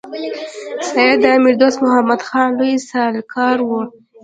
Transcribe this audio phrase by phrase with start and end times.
[0.89, 3.81] سید د امیر دوست محمد خان لوی سلاکار وو.